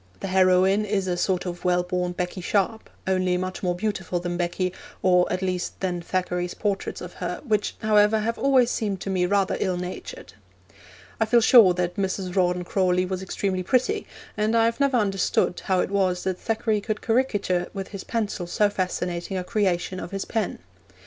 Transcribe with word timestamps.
The 0.19 0.29
heroine 0.29 0.83
is 0.83 1.05
a 1.07 1.15
sort 1.15 1.45
of 1.45 1.63
well 1.63 1.83
born 1.83 2.13
Becky 2.13 2.41
Sharp, 2.41 2.89
only 3.05 3.37
much 3.37 3.61
more 3.61 3.75
beautiful 3.75 4.19
than 4.19 4.35
Becky, 4.35 4.73
or 5.03 5.31
at 5.31 5.43
least 5.43 5.79
than 5.79 6.01
Thackeray's 6.01 6.55
portraits 6.55 7.01
of 7.01 7.13
her, 7.21 7.39
which, 7.45 7.75
however, 7.83 8.17
have 8.21 8.39
always 8.39 8.71
seemed 8.71 8.99
to 9.01 9.11
me 9.11 9.27
rather 9.27 9.57
ill 9.59 9.77
natured. 9.77 10.33
I 11.19 11.25
feel 11.25 11.39
sure 11.39 11.75
that 11.75 11.97
Mrs. 11.97 12.35
Rawdon 12.35 12.63
Crawley 12.63 13.05
was 13.05 13.21
extremely 13.21 13.61
pretty, 13.61 14.07
and 14.35 14.57
I 14.57 14.65
have 14.65 14.79
never 14.79 14.97
understood 14.97 15.59
how 15.65 15.81
it 15.81 15.91
was 15.91 16.23
that 16.23 16.39
Thackeray 16.39 16.81
could 16.81 17.01
caricature 17.03 17.67
with 17.75 17.89
his 17.89 18.03
pencil 18.03 18.47
so 18.47 18.71
fascinating 18.71 19.37
a 19.37 19.43
creation 19.43 19.99
of 19.99 20.09
his 20.09 20.25
pen. 20.25 20.57